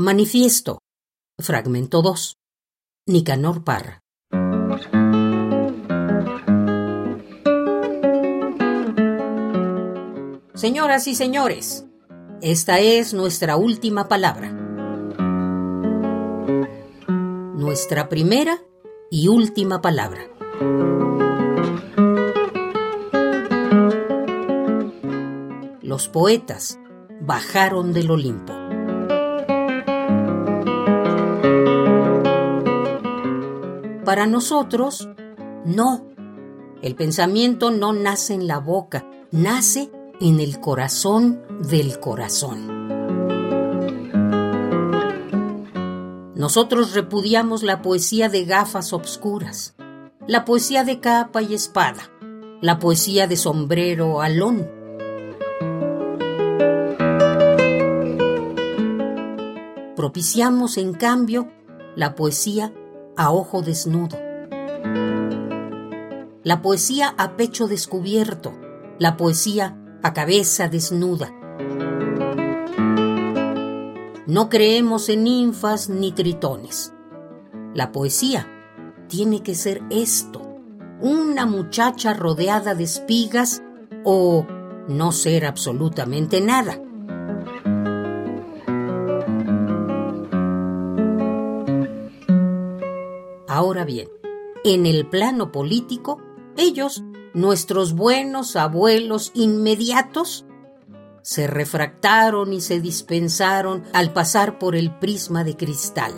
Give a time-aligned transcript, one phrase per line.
[0.00, 0.78] Manifiesto.
[1.40, 2.36] Fragmento 2.
[3.08, 3.98] Nicanor Parra.
[10.54, 11.84] Señoras y señores,
[12.42, 14.52] esta es nuestra última palabra.
[17.56, 18.62] Nuestra primera
[19.10, 20.30] y última palabra.
[25.82, 26.78] Los poetas
[27.20, 28.57] bajaron del Olimpo.
[34.08, 35.06] Para nosotros,
[35.66, 36.06] no.
[36.80, 42.88] El pensamiento no nace en la boca, nace en el corazón del corazón.
[46.34, 49.74] Nosotros repudiamos la poesía de gafas obscuras,
[50.26, 52.10] la poesía de capa y espada,
[52.62, 54.70] la poesía de sombrero alón.
[59.94, 61.50] Propiciamos, en cambio,
[61.94, 62.72] la poesía
[63.18, 64.16] a ojo desnudo.
[66.44, 68.54] La poesía a pecho descubierto,
[68.98, 71.34] la poesía a cabeza desnuda.
[74.26, 76.94] No creemos en ninfas ni tritones.
[77.74, 78.46] La poesía
[79.08, 80.56] tiene que ser esto,
[81.00, 83.62] una muchacha rodeada de espigas
[84.04, 84.46] o
[84.86, 86.80] no ser absolutamente nada.
[93.58, 94.08] Ahora bien,
[94.62, 96.22] en el plano político,
[96.56, 97.02] ellos,
[97.34, 100.46] nuestros buenos abuelos inmediatos,
[101.22, 106.12] se refractaron y se dispensaron al pasar por el prisma de cristal.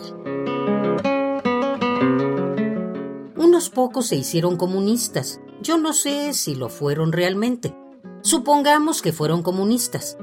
[3.38, 5.40] Unos pocos se hicieron comunistas.
[5.62, 7.74] Yo no sé si lo fueron realmente.
[8.20, 10.18] Supongamos que fueron comunistas.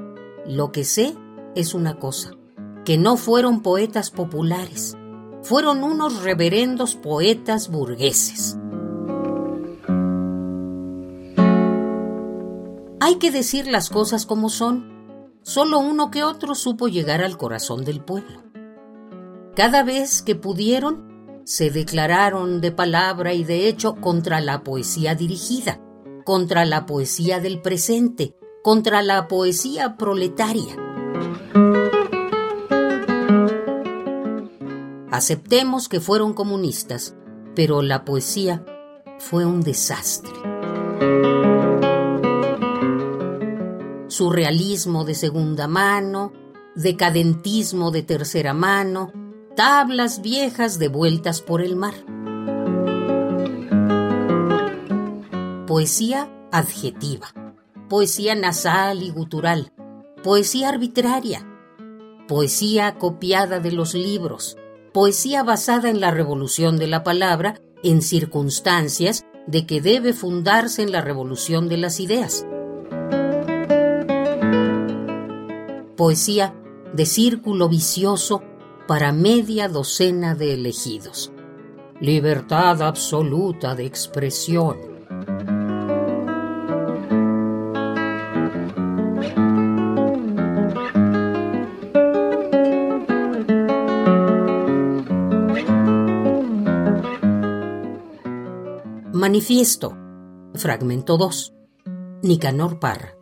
[0.45, 1.15] Lo que sé
[1.55, 2.33] es una cosa,
[2.85, 4.95] que no fueron poetas populares
[5.47, 8.57] fueron unos reverendos poetas burgueses.
[12.99, 15.31] Hay que decir las cosas como son.
[15.43, 18.43] Solo uno que otro supo llegar al corazón del pueblo.
[19.55, 25.79] Cada vez que pudieron, se declararon de palabra y de hecho contra la poesía dirigida,
[26.25, 30.86] contra la poesía del presente, contra la poesía proletaria.
[35.17, 37.15] Aceptemos que fueron comunistas,
[37.55, 38.63] pero la poesía
[39.17, 40.31] fue un desastre.
[44.09, 46.33] Surrealismo de segunda mano,
[46.75, 49.11] decadentismo de tercera mano,
[49.55, 51.95] tablas viejas devueltas por el mar.
[55.65, 57.33] Poesía adjetiva,
[57.89, 59.73] poesía nasal y gutural,
[60.23, 61.43] poesía arbitraria,
[62.27, 64.56] poesía copiada de los libros,
[64.97, 70.91] poesía basada en la revolución de la palabra en circunstancias de que debe fundarse en
[70.91, 72.47] la revolución de las ideas.
[75.95, 76.55] Poesía
[76.95, 78.41] de círculo vicioso
[78.87, 81.31] para media docena de elegidos.
[82.01, 84.96] Libertad absoluta de expresión
[99.27, 99.93] Manifiesto,
[100.53, 101.53] fragmento 2,
[102.23, 103.13] Nicanor Parra.